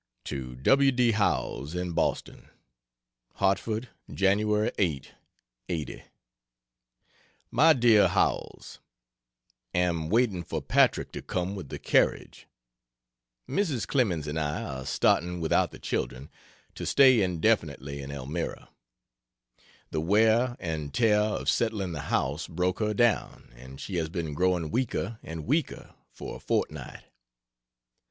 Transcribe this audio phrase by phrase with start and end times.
[0.23, 0.91] To W.
[0.91, 1.11] D.
[1.11, 2.49] Howells, in Boston:
[3.35, 4.39] HARTFORD, Jan.
[4.79, 5.11] 8,
[5.69, 6.03] '80.
[7.51, 8.79] MY DEAR HOWELLS,
[9.75, 12.47] Am waiting for Patrick to come with the carriage.
[13.47, 13.85] Mrs.
[13.85, 16.31] Clemens and I are starting (without the children)
[16.73, 18.69] to stay indefinitely in Elmira.
[19.91, 24.33] The wear and tear of settling the house broke her down, and she has been
[24.33, 27.03] growing weaker and weaker for a fortnight.